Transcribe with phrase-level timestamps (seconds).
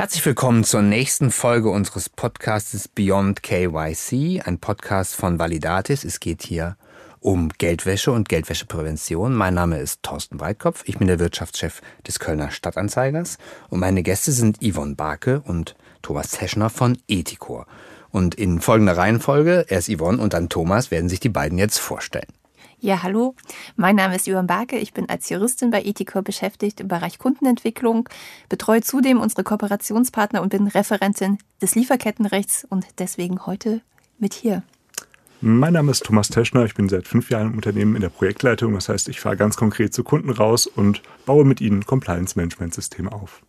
[0.00, 6.04] Herzlich willkommen zur nächsten Folge unseres Podcasts Beyond KYC, ein Podcast von Validatis.
[6.04, 6.78] Es geht hier
[7.20, 9.34] um Geldwäsche und Geldwäscheprävention.
[9.34, 13.36] Mein Name ist Thorsten Weitkopf, ich bin der Wirtschaftschef des Kölner Stadtanzeigers
[13.68, 17.66] und meine Gäste sind Yvonne Barke und Thomas Teschner von Ethicor.
[18.10, 22.32] Und in folgender Reihenfolge, erst Yvonne und dann Thomas, werden sich die beiden jetzt vorstellen.
[22.82, 23.34] Ja, hallo.
[23.76, 24.76] Mein Name ist Johann Barke.
[24.78, 28.08] Ich bin als Juristin bei Ethicor beschäftigt im Bereich Kundenentwicklung,
[28.48, 33.80] betreue zudem unsere Kooperationspartner und bin Referentin des Lieferkettenrechts und deswegen heute
[34.18, 34.62] mit hier.
[35.42, 36.66] Mein Name ist Thomas Teschner.
[36.66, 38.74] Ich bin seit fünf Jahren im Unternehmen in der Projektleitung.
[38.74, 43.42] Das heißt, ich fahre ganz konkret zu Kunden raus und baue mit ihnen Compliance-Management-Systeme auf.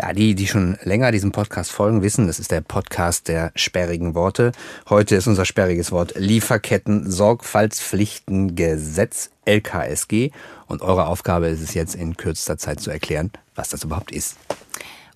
[0.00, 4.14] Ja, die, die schon länger diesem Podcast folgen, wissen, das ist der Podcast der sperrigen
[4.14, 4.52] Worte.
[4.88, 10.30] Heute ist unser sperriges Wort Lieferketten Sorgfaltspflichtengesetz LKSG.
[10.68, 14.36] Und eure Aufgabe ist es jetzt in kürzester Zeit zu erklären, was das überhaupt ist.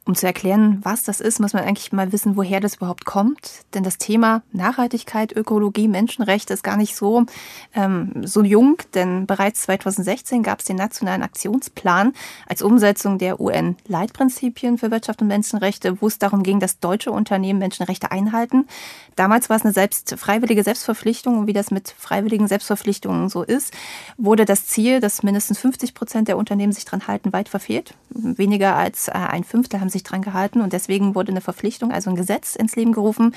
[0.04, 3.62] Um zu erklären, was das ist, muss man eigentlich mal wissen, woher das überhaupt kommt.
[3.72, 7.24] Denn das Thema Nachhaltigkeit, Ökologie, Menschenrechte ist gar nicht so,
[7.72, 8.78] ähm, so jung.
[8.94, 12.14] Denn bereits 2016 gab es den Nationalen Aktionsplan
[12.48, 17.60] als Umsetzung der UN-Leitprinzipien für Wirtschaft und Menschenrechte, wo es darum ging, dass deutsche Unternehmen
[17.60, 18.66] Menschenrechte einhalten.
[19.14, 23.72] Damals war es eine selbst, freiwillige Selbstverpflichtung und wie das mit freiwilligen Selbstverpflichtungen so ist,
[24.16, 27.94] wurde das Ziel, dass mindestens 50 Prozent der Unternehmen sich dran halten, weit verfehlt.
[28.10, 32.10] Weniger als äh, ein Fünftel haben sich dran gehalten und deswegen wurde eine Verpflichtung, also
[32.10, 33.34] ein Gesetz ins Leben gerufen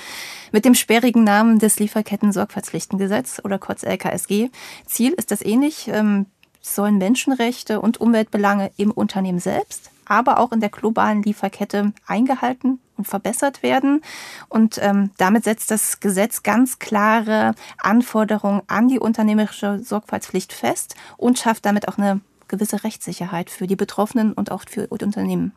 [0.52, 4.50] mit dem sperrigen Namen des Lieferketten-Sorgfaltspflichtengesetz oder kurz LKSG.
[4.86, 6.26] Ziel ist das ähnlich, ähm,
[6.60, 13.06] sollen Menschenrechte und Umweltbelange im Unternehmen selbst, aber auch in der globalen Lieferkette eingehalten und
[13.06, 14.02] verbessert werden.
[14.48, 21.38] Und ähm, damit setzt das Gesetz ganz klare Anforderungen an die unternehmerische Sorgfaltspflicht fest und
[21.38, 25.52] schafft damit auch eine gewisse Rechtssicherheit für die Betroffenen und auch für Unternehmen.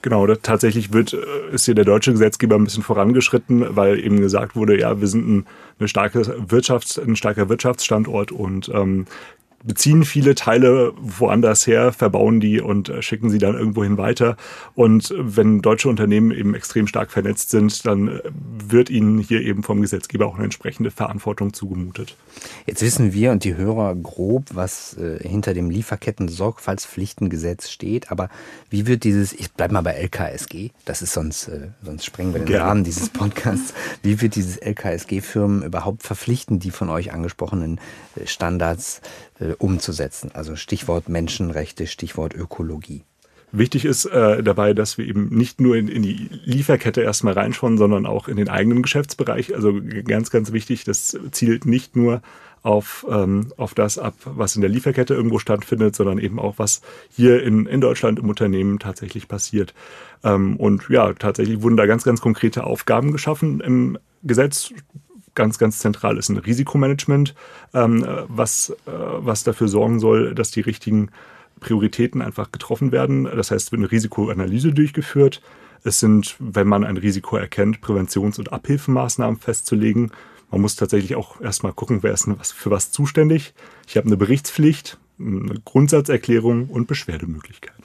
[0.00, 4.54] Genau, tatsächlich wird, äh, ist hier der deutsche Gesetzgeber ein bisschen vorangeschritten, weil eben gesagt
[4.54, 5.46] wurde, ja, wir sind ein,
[5.78, 9.06] eine starke Wirtschafts-, ein starker Wirtschaftsstandort und ähm,
[9.64, 14.36] beziehen viele Teile woanders her, verbauen die und äh, schicken sie dann irgendwohin weiter.
[14.74, 19.62] Und wenn deutsche Unternehmen eben extrem stark vernetzt sind, dann äh, wird ihnen hier eben
[19.62, 22.16] vom Gesetzgeber auch eine entsprechende Verantwortung zugemutet.
[22.66, 28.12] Jetzt wissen wir und die Hörer grob, was äh, hinter dem Lieferketten-Sorgfaltspflichtengesetz steht.
[28.12, 28.28] Aber
[28.70, 32.40] wie wird dieses, ich bleibe mal bei LKSG, das ist sonst, äh, sonst sprengen wir
[32.40, 32.64] den Gerne.
[32.64, 33.74] Rahmen dieses Podcasts.
[34.02, 37.80] Wie wird dieses LKSG Firmen überhaupt verpflichten, die von euch angesprochenen
[38.14, 39.00] äh, Standards
[39.40, 40.30] äh, umzusetzen.
[40.34, 43.04] Also Stichwort Menschenrechte, Stichwort Ökologie.
[43.50, 47.78] Wichtig ist äh, dabei, dass wir eben nicht nur in, in die Lieferkette erstmal reinschauen,
[47.78, 49.54] sondern auch in den eigenen Geschäftsbereich.
[49.54, 52.20] Also ganz, ganz wichtig, das zielt nicht nur
[52.62, 56.82] auf, ähm, auf das ab, was in der Lieferkette irgendwo stattfindet, sondern eben auch, was
[57.10, 59.72] hier in, in Deutschland im Unternehmen tatsächlich passiert.
[60.24, 64.72] Ähm, und ja, tatsächlich wurden da ganz, ganz konkrete Aufgaben geschaffen im Gesetz
[65.38, 67.34] ganz, ganz zentral ist ein Risikomanagement,
[67.72, 71.10] ähm, was, äh, was dafür sorgen soll, dass die richtigen
[71.60, 73.24] Prioritäten einfach getroffen werden.
[73.24, 75.40] Das heißt, wird eine Risikoanalyse durchgeführt.
[75.84, 80.10] Es sind, wenn man ein Risiko erkennt, Präventions- und Abhilfemaßnahmen festzulegen.
[80.50, 83.54] Man muss tatsächlich auch erstmal gucken, wer ist für was zuständig.
[83.86, 87.84] Ich habe eine Berichtspflicht, eine Grundsatzerklärung und Beschwerdemöglichkeiten.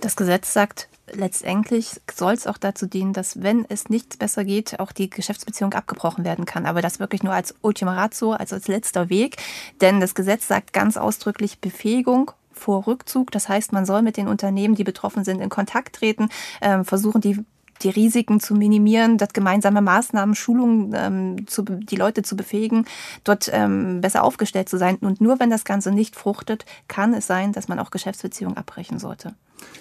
[0.00, 4.80] Das Gesetz sagt, letztendlich soll es auch dazu dienen, dass, wenn es nichts besser geht,
[4.80, 6.66] auch die Geschäftsbeziehung abgebrochen werden kann.
[6.66, 9.36] Aber das wirklich nur als Ultima Ratio, also als letzter Weg.
[9.80, 13.30] Denn das Gesetz sagt ganz ausdrücklich Befähigung vor Rückzug.
[13.30, 16.28] Das heißt, man soll mit den Unternehmen, die betroffen sind, in Kontakt treten,
[16.60, 17.44] äh, versuchen, die
[17.82, 22.84] die Risiken zu minimieren, dort gemeinsame Maßnahmen, Schulungen, ähm, zu, die Leute zu befähigen,
[23.24, 24.96] dort ähm, besser aufgestellt zu sein.
[24.96, 28.98] Und nur wenn das Ganze nicht fruchtet, kann es sein, dass man auch Geschäftsbeziehungen abbrechen
[28.98, 29.34] sollte.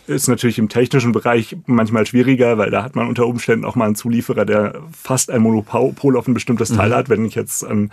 [0.07, 3.85] Ist natürlich im technischen Bereich manchmal schwieriger, weil da hat man unter Umständen auch mal
[3.85, 6.94] einen Zulieferer, der fast ein Monopol auf ein bestimmtes Teil mhm.
[6.94, 7.09] hat.
[7.09, 7.91] Wenn ich jetzt an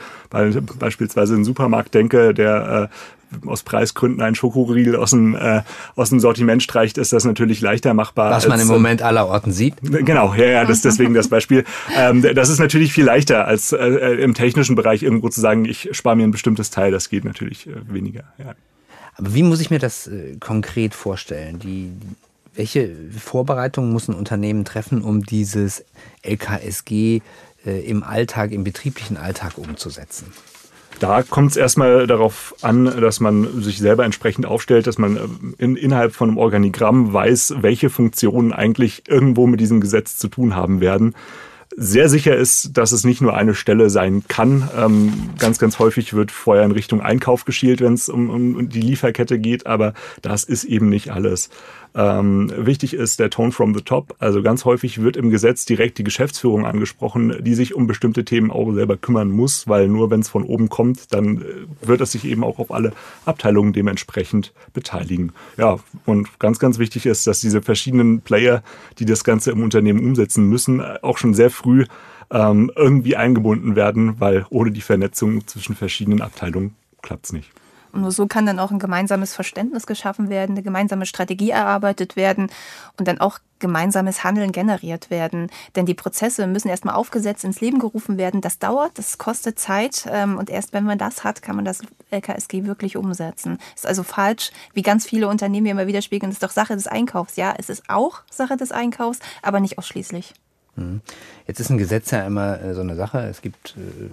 [0.79, 5.63] beispielsweise einen Supermarkt denke, der äh, aus Preisgründen einen Schokoriegel aus dem, äh,
[5.95, 8.31] aus dem Sortiment streicht, ist das natürlich leichter machbar.
[8.31, 9.75] Was man im Moment aller Orten sieht.
[9.83, 11.65] Genau, ja, ja, das ist deswegen das Beispiel.
[11.97, 15.89] Ähm, das ist natürlich viel leichter, als äh, im technischen Bereich irgendwo zu sagen, ich
[15.93, 16.91] spare mir ein bestimmtes Teil.
[16.91, 18.25] Das geht natürlich äh, weniger.
[18.39, 18.55] Ja.
[19.17, 21.59] Aber wie muss ich mir das äh, konkret vorstellen?
[21.59, 21.91] Die,
[22.55, 25.85] welche Vorbereitungen muss ein Unternehmen treffen, um dieses
[26.23, 27.23] LKSG
[27.65, 30.33] äh, im Alltag, im betrieblichen Alltag umzusetzen?
[30.99, 35.21] Da kommt es erstmal darauf an, dass man sich selber entsprechend aufstellt, dass man äh,
[35.59, 40.55] in, innerhalb von einem Organigramm weiß, welche Funktionen eigentlich irgendwo mit diesem Gesetz zu tun
[40.55, 41.15] haben werden
[41.77, 44.69] sehr sicher ist, dass es nicht nur eine Stelle sein kann.
[44.77, 48.81] Ähm, ganz, ganz häufig wird vorher in Richtung Einkauf geschielt, wenn es um, um die
[48.81, 49.93] Lieferkette geht, aber
[50.23, 51.51] das ist eben nicht alles.
[51.97, 54.15] Ähm, wichtig ist der Tone from the top.
[54.19, 58.51] Also ganz häufig wird im Gesetz direkt die Geschäftsführung angesprochen, die sich um bestimmte Themen
[58.51, 61.45] auch selber kümmern muss, weil nur wenn es von oben kommt, dann äh,
[61.81, 62.93] wird es sich eben auch auf alle
[63.25, 65.33] Abteilungen dementsprechend beteiligen.
[65.57, 68.63] Ja, und ganz, ganz wichtig ist, dass diese verschiedenen Player,
[68.99, 71.87] die das Ganze im Unternehmen umsetzen müssen, auch schon sehr früh
[72.31, 77.51] ähm, irgendwie eingebunden werden, weil ohne die Vernetzung zwischen verschiedenen Abteilungen klappt es nicht.
[77.93, 82.17] Und nur so kann dann auch ein gemeinsames Verständnis geschaffen werden, eine gemeinsame Strategie erarbeitet
[82.17, 82.51] werden
[82.99, 85.51] und dann auch gemeinsames Handeln generiert werden.
[85.75, 88.41] Denn die Prozesse müssen erstmal aufgesetzt ins Leben gerufen werden.
[88.41, 90.07] Das dauert, das kostet Zeit.
[90.11, 91.81] Ähm, und erst wenn man das hat, kann man das
[92.11, 93.59] LKSG wirklich umsetzen.
[93.75, 97.37] Ist also falsch, wie ganz viele Unternehmen immer widerspiegeln, ist doch Sache des Einkaufs.
[97.37, 100.35] Ja, es ist auch Sache des Einkaufs, aber nicht ausschließlich.
[100.77, 101.01] Mhm.
[101.47, 103.19] Jetzt ist ein Gesetz ja immer äh, so eine Sache.
[103.21, 104.11] Es gibt äh,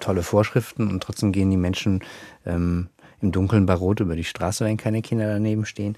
[0.00, 2.02] tolle Vorschriften und trotzdem gehen die Menschen
[2.44, 2.88] ähm,
[3.20, 5.96] im Dunkeln bei Rot über die Straße, wenn keine Kinder daneben stehen.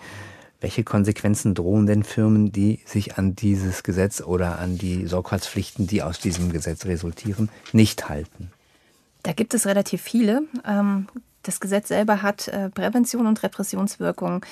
[0.60, 6.02] Welche Konsequenzen drohen denn Firmen, die sich an dieses Gesetz oder an die Sorgfaltspflichten, die
[6.02, 8.50] aus diesem Gesetz resultieren, nicht halten?
[9.22, 10.42] Da gibt es relativ viele.
[10.66, 11.06] Ähm,
[11.42, 14.44] das Gesetz selber hat äh, Prävention und Repressionswirkung.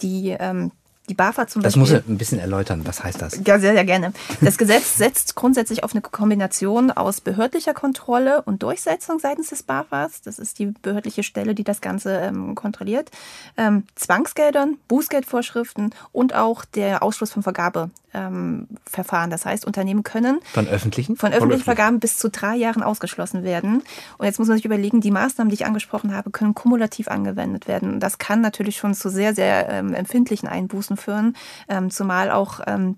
[0.00, 0.72] Die ähm,
[1.08, 1.96] die BAFA zum das Beispiel.
[1.96, 2.82] Das muss er ein bisschen erläutern.
[2.84, 3.40] Was heißt das?
[3.44, 4.12] Ja, sehr, sehr gerne.
[4.40, 10.22] Das Gesetz setzt grundsätzlich auf eine Kombination aus behördlicher Kontrolle und Durchsetzung seitens des BAFAs.
[10.22, 13.10] Das ist die behördliche Stelle, die das Ganze ähm, kontrolliert.
[13.56, 18.01] Ähm, Zwangsgeldern, Bußgeldvorschriften und auch der Ausschluss von Vergabeverfahren.
[18.14, 21.16] Ähm, das heißt, Unternehmen können von öffentlichen?
[21.16, 23.82] Von öffentlichen Vergaben bis zu drei Jahren ausgeschlossen werden.
[24.18, 27.68] Und jetzt muss man sich überlegen, die Maßnahmen, die ich angesprochen habe, können kumulativ angewendet
[27.68, 28.00] werden.
[28.00, 31.36] Das kann natürlich schon zu sehr, sehr ähm, empfindlichen Einbußen führen,
[31.68, 32.96] ähm, zumal auch ähm,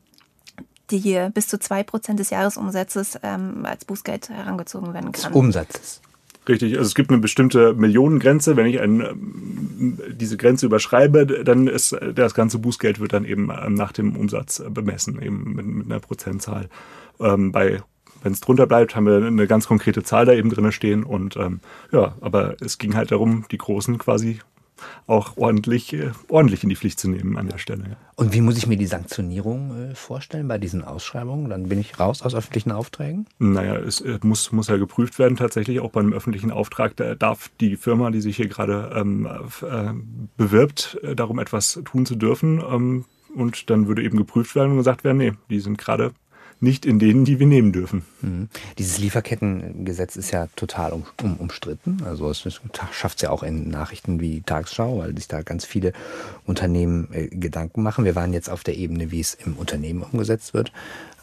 [0.91, 5.33] die bis zu zwei Prozent des Jahresumsatzes ähm, als Bußgeld herangezogen werden kann.
[5.33, 6.01] Des Umsatzes.
[6.47, 8.57] Richtig, also es gibt eine bestimmte Millionengrenze.
[8.57, 13.93] Wenn ich ein, diese Grenze überschreibe, dann ist das ganze Bußgeld wird dann eben nach
[13.93, 16.69] dem Umsatz bemessen, eben mit, mit einer Prozentzahl.
[17.19, 17.83] Ähm, bei
[18.23, 21.05] wenn es drunter bleibt, haben wir eine ganz konkrete Zahl da eben drin stehen.
[21.05, 21.61] Und ähm,
[21.93, 24.41] ja, aber es ging halt darum, die Großen quasi
[25.07, 27.85] auch ordentlich, äh, ordentlich in die Pflicht zu nehmen an der Stelle.
[27.85, 27.97] Ja.
[28.17, 31.51] Und wie muss ich mir die Sanktionierung äh, vorstellen bei diesen Ausschreibungen?
[31.51, 33.27] Dann bin ich raus aus öffentlichen Aufträgen?
[33.39, 36.97] Naja, es äh, muss, muss ja geprüft werden tatsächlich, auch bei einem öffentlichen Auftrag.
[36.97, 39.27] Da darf die Firma, die sich hier gerade ähm,
[39.63, 39.93] äh,
[40.37, 42.61] bewirbt, darum etwas tun zu dürfen.
[42.61, 43.05] Ähm,
[43.35, 46.13] und dann würde eben geprüft werden und gesagt werden, nee, die sind gerade
[46.61, 48.05] nicht in denen, die wir nehmen dürfen.
[48.23, 48.49] Mhm.
[48.79, 51.99] Dieses Lieferkettengesetz ist ja total um, um, umstritten.
[52.05, 52.61] Also es
[52.93, 55.93] schafft es ja auch in Nachrichten wie Tagesschau, weil sich da ganz viele
[56.47, 58.05] Unternehmen äh, Gedanken machen.
[58.05, 60.73] Wir waren jetzt auf der Ebene, wie es im Unternehmen umgesetzt wird.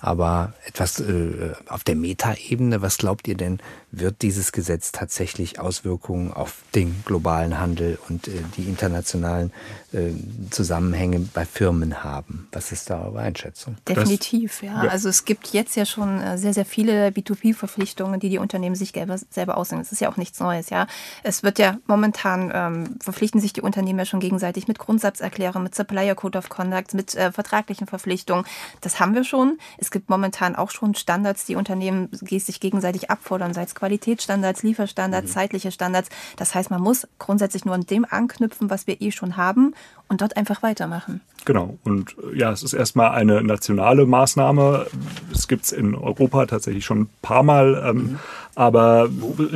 [0.02, 3.60] Aber etwas äh, auf der Metaebene, was glaubt ihr denn,
[3.92, 9.52] wird dieses Gesetz tatsächlich Auswirkungen auf den globalen Handel und äh, die internationalen
[9.94, 10.10] äh,
[10.50, 12.48] Zusammenhänge bei Firmen haben?
[12.52, 13.78] Was ist da eure Einschätzung?
[13.88, 14.86] Definitiv, ja.
[14.86, 14.90] ja.
[14.90, 18.94] Also es gibt jetzt ja schon äh, sehr, sehr viele B2B-Verpflichtungen, die die Unternehmen sich
[19.30, 19.84] selber ausnehmen.
[19.84, 20.88] Das ist ja auch nichts Neues, ja.
[21.22, 25.76] Es wird ja momentan, ähm, verpflichten sich die Unternehmen ja schon gegenseitig mit Grundsatzerklärungen, mit
[25.76, 28.46] Supplier Code of Conduct, mit äh, vertraglichen Verpflichtungen.
[28.80, 29.60] Das haben wir schon.
[29.78, 34.64] Es es gibt momentan auch schon Standards, die Unternehmen sich gegenseitig abfordern, sei es Qualitätsstandards,
[34.64, 35.34] Lieferstandards, mhm.
[35.34, 36.08] zeitliche Standards.
[36.38, 39.74] Das heißt, man muss grundsätzlich nur an dem anknüpfen, was wir eh schon haben
[40.08, 41.20] und dort einfach weitermachen.
[41.46, 41.78] Genau.
[41.84, 44.88] Und äh, ja, es ist erstmal eine nationale Maßnahme.
[45.34, 47.84] Es gibt es in Europa tatsächlich schon ein paar Mal.
[47.86, 48.20] Ähm, mhm.
[48.54, 49.10] Aber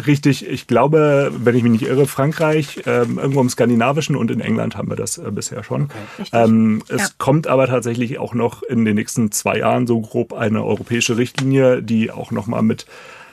[0.07, 4.39] richtig, ich glaube, wenn ich mich nicht irre, Frankreich, ähm, irgendwo im Skandinavischen und in
[4.39, 5.89] England haben wir das äh, bisher schon.
[6.17, 6.29] Okay.
[6.31, 7.07] Ähm, es ja.
[7.17, 11.83] kommt aber tatsächlich auch noch in den nächsten zwei Jahren so grob eine europäische Richtlinie,
[11.83, 12.85] die auch nochmal mit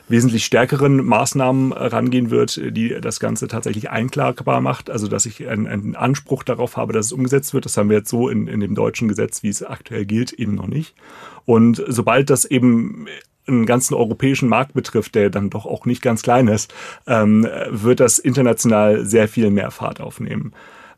[0.09, 4.91] wesentlich stärkeren Maßnahmen rangehen wird, die das Ganze tatsächlich einklagbar macht.
[4.91, 7.65] Also dass ich einen, einen Anspruch darauf habe, dass es umgesetzt wird.
[7.65, 10.55] Das haben wir jetzt so in, in dem deutschen Gesetz, wie es aktuell gilt, eben
[10.55, 10.95] noch nicht.
[11.45, 13.07] Und sobald das eben
[13.47, 16.73] einen ganzen europäischen Markt betrifft, der dann doch auch nicht ganz klein ist,
[17.07, 20.53] ähm, wird das international sehr viel mehr Fahrt aufnehmen.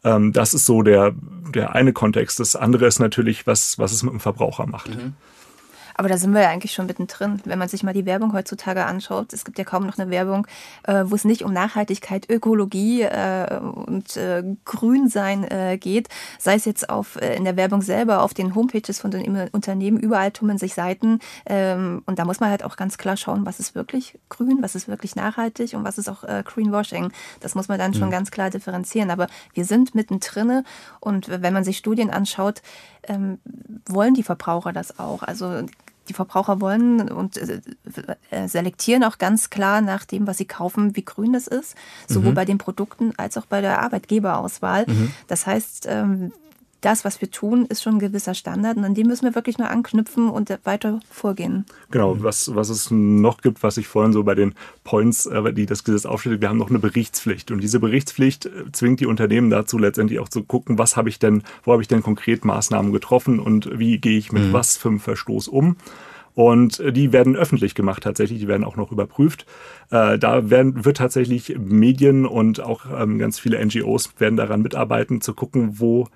[0.04, 1.14] Ähm, das ist so der,
[1.54, 2.38] der eine Kontext.
[2.40, 4.90] Das andere ist natürlich, was, was es mit dem Verbraucher macht.
[4.90, 5.14] Mhm.
[5.94, 7.40] Aber da sind wir ja eigentlich schon mittendrin.
[7.44, 10.46] Wenn man sich mal die Werbung heutzutage anschaut, es gibt ja kaum noch eine Werbung,
[10.84, 15.46] äh, wo es nicht um Nachhaltigkeit, Ökologie äh, und äh, Grünsein
[15.80, 16.08] geht.
[16.38, 20.30] Sei es jetzt auf, in der Werbung selber, auf den Homepages von den Unternehmen, überall
[20.30, 21.20] tummeln sich Seiten.
[21.46, 24.74] Ähm, und da muss man halt auch ganz klar schauen, was ist wirklich grün, was
[24.74, 27.12] ist wirklich nachhaltig und was ist auch Greenwashing.
[27.40, 28.12] Das muss man dann schon mhm.
[28.12, 29.10] ganz klar differenzieren.
[29.10, 30.64] Aber wir sind mittendrin
[31.00, 32.62] und wenn man sich Studien anschaut,
[33.08, 33.38] ähm,
[33.86, 35.22] wollen die Verbraucher das auch.
[35.22, 35.64] Also
[36.08, 37.60] die Verbraucher wollen und äh,
[38.30, 41.76] äh, selektieren auch ganz klar nach dem, was sie kaufen, wie grün das ist,
[42.08, 42.34] sowohl mhm.
[42.34, 44.84] bei den Produkten als auch bei der Arbeitgeberauswahl.
[44.86, 45.12] Mhm.
[45.28, 46.32] Das heißt, ähm,
[46.84, 49.58] das, was wir tun, ist schon ein gewisser Standard und an dem müssen wir wirklich
[49.58, 51.64] nur anknüpfen und weiter vorgehen.
[51.90, 55.66] Genau, was, was es noch gibt, was ich vorhin so bei den Points, äh, die
[55.66, 59.50] das Gesetz aufstellt, wir haben noch eine Berichtspflicht und diese Berichtspflicht äh, zwingt die Unternehmen
[59.50, 62.92] dazu, letztendlich auch zu gucken, was habe ich denn, wo habe ich denn konkret Maßnahmen
[62.92, 64.52] getroffen und wie gehe ich mit mhm.
[64.52, 65.76] was für einem Verstoß um.
[66.34, 69.46] Und äh, die werden öffentlich gemacht tatsächlich, die werden auch noch überprüft.
[69.90, 75.20] Äh, da werden, wird tatsächlich Medien und auch ähm, ganz viele NGOs werden daran mitarbeiten,
[75.20, 76.08] zu gucken, wo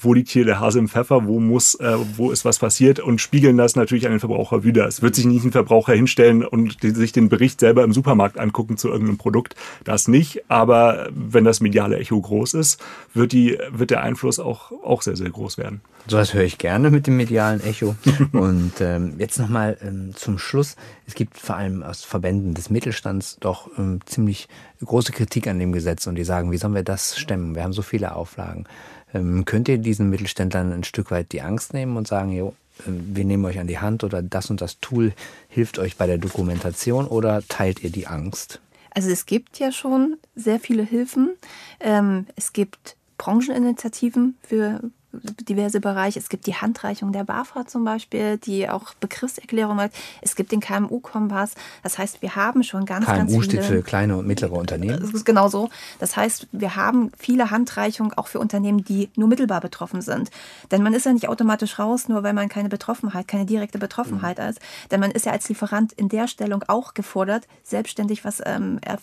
[0.00, 3.20] wo liegt hier der Hase im Pfeffer, wo muss, äh, wo ist was passiert und
[3.20, 4.86] spiegeln das natürlich an den Verbraucher wieder.
[4.86, 8.76] Es wird sich nicht ein Verbraucher hinstellen und sich den Bericht selber im Supermarkt angucken
[8.76, 9.54] zu irgendeinem Produkt.
[9.84, 12.82] Das nicht, aber wenn das mediale Echo groß ist,
[13.14, 15.80] wird die, wird der Einfluss auch, auch sehr, sehr groß werden.
[16.06, 17.94] So was höre ich gerne mit dem medialen Echo.
[18.32, 20.76] und ähm, jetzt nochmal ähm, zum Schluss.
[21.06, 24.48] Es gibt vor allem aus Verbänden des Mittelstands doch ähm, ziemlich
[24.84, 27.54] große Kritik an dem Gesetz und die sagen, wie sollen wir das stemmen?
[27.54, 28.64] Wir haben so viele Auflagen.
[29.14, 32.54] Ähm, könnt ihr diesen Mittelständlern ein Stück weit die Angst nehmen und sagen, jo,
[32.86, 35.12] ähm, wir nehmen euch an die Hand oder das und das Tool
[35.48, 38.60] hilft euch bei der Dokumentation oder teilt ihr die Angst?
[38.92, 41.30] Also es gibt ja schon sehr viele Hilfen.
[41.78, 44.80] Ähm, es gibt Brancheninitiativen für
[45.12, 46.18] diverse Bereiche.
[46.18, 49.92] Es gibt die Handreichung der BAFA zum Beispiel, die auch Begriffserklärung hat.
[50.22, 51.54] Es gibt den KMU-Kompass.
[51.82, 53.44] Das heißt, wir haben schon ganz, KMU ganz viele...
[53.44, 55.00] steht für kleine und mittlere Unternehmen.
[55.00, 55.68] Das ist genau so.
[55.98, 60.30] Das heißt, wir haben viele Handreichungen auch für Unternehmen, die nur mittelbar betroffen sind.
[60.70, 64.38] Denn man ist ja nicht automatisch raus, nur weil man keine Betroffenheit, keine direkte Betroffenheit
[64.38, 64.44] mhm.
[64.44, 64.60] ist.
[64.90, 68.96] Denn man ist ja als Lieferant in der Stellung auch gefordert, selbstständig was ähm, äh,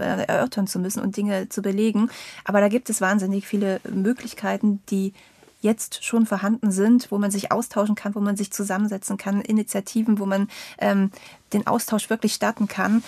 [0.00, 2.10] erörtern zu müssen und Dinge zu belegen.
[2.44, 5.12] Aber da gibt es wahnsinnig viele Möglichkeiten, die
[5.60, 10.18] jetzt schon vorhanden sind, wo man sich austauschen kann, wo man sich zusammensetzen kann, Initiativen,
[10.18, 10.48] wo man
[10.78, 11.10] ähm,
[11.52, 13.02] den Austausch wirklich starten kann.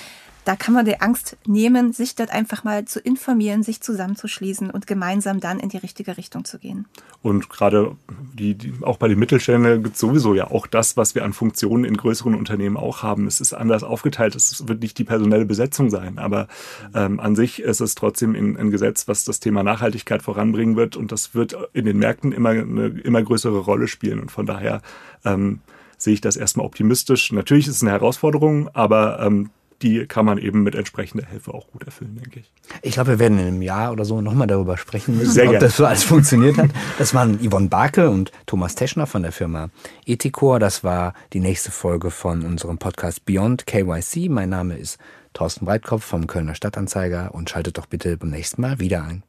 [0.45, 4.89] Da kann man die Angst nehmen, sich dort einfach mal zu informieren, sich zusammenzuschließen und
[4.89, 6.87] gemeinsam dann in die richtige Richtung zu gehen.
[7.23, 7.97] Und gerade
[8.35, 11.33] die, die auch bei den Mittelständlern gibt es sowieso ja auch das, was wir an
[11.33, 13.29] Funktionen in größeren Unternehmen auch haben.
[13.29, 14.35] Es ist anders aufgeteilt.
[14.35, 16.49] Es wird nicht die personelle Besetzung sein, aber
[16.93, 20.97] ähm, an sich ist es trotzdem ein, ein Gesetz, was das Thema Nachhaltigkeit voranbringen wird
[20.97, 24.19] und das wird in den Märkten immer eine immer größere Rolle spielen.
[24.19, 24.83] Und von daher
[25.25, 25.61] ähm,
[25.99, 27.31] sehe ich das erstmal optimistisch.
[27.31, 29.51] Natürlich ist es eine Herausforderung, aber ähm,
[29.83, 32.51] die kann man eben mit entsprechender Hilfe auch gut erfüllen, denke ich.
[32.83, 35.51] Ich glaube, wir werden in einem Jahr oder so nochmal darüber sprechen müssen, Sehr ob
[35.51, 35.67] gerne.
[35.67, 36.71] das so alles funktioniert hat.
[36.99, 39.71] Das waren Yvonne Barke und Thomas Teschner von der Firma
[40.07, 40.59] Ethicor.
[40.59, 44.29] Das war die nächste Folge von unserem Podcast Beyond KYC.
[44.29, 44.99] Mein Name ist
[45.33, 49.23] Thorsten Breitkopf vom Kölner Stadtanzeiger und schaltet doch bitte beim nächsten Mal wieder ein.